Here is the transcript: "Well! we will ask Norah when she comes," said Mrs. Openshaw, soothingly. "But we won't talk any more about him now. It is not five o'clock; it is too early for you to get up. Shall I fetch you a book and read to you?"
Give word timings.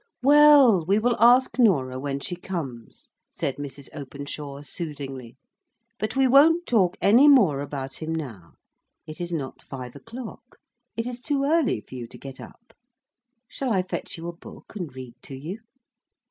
"Well! 0.23 0.83
we 0.83 0.97
will 0.97 1.15
ask 1.19 1.59
Norah 1.59 1.99
when 1.99 2.19
she 2.21 2.35
comes," 2.35 3.11
said 3.29 3.57
Mrs. 3.57 3.87
Openshaw, 3.93 4.63
soothingly. 4.63 5.37
"But 5.99 6.15
we 6.15 6.25
won't 6.27 6.65
talk 6.65 6.97
any 7.01 7.27
more 7.27 7.59
about 7.59 7.97
him 8.01 8.15
now. 8.15 8.53
It 9.05 9.21
is 9.21 9.31
not 9.31 9.61
five 9.61 9.95
o'clock; 9.95 10.57
it 10.97 11.05
is 11.05 11.21
too 11.21 11.43
early 11.43 11.81
for 11.81 11.93
you 11.93 12.07
to 12.07 12.17
get 12.17 12.41
up. 12.41 12.73
Shall 13.47 13.71
I 13.71 13.83
fetch 13.83 14.17
you 14.17 14.27
a 14.27 14.35
book 14.35 14.75
and 14.75 14.91
read 14.95 15.13
to 15.21 15.35
you?" 15.35 15.59